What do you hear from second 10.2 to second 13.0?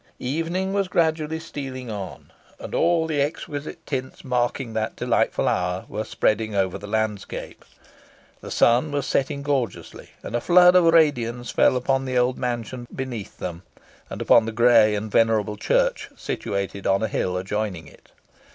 and a flood of radiance fell upon the old mansion